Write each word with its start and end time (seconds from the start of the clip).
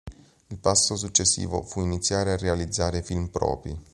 Il 0.47 0.57
passo 0.57 0.95
successivo 0.95 1.61
fu 1.61 1.81
iniziare 1.81 2.31
a 2.31 2.35
realizzare 2.37 3.03
film 3.03 3.27
propri. 3.27 3.79